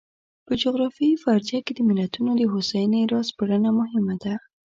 په 0.45 0.53
جغرافیوي 0.61 1.17
فرضیه 1.23 1.59
کې 1.65 1.73
د 1.75 1.79
ملتونو 1.89 2.31
د 2.35 2.41
هوساینې 2.51 3.01
را 3.11 3.21
سپړنه 3.29 3.69
مهمه 3.79 4.15
ده. 4.23 4.33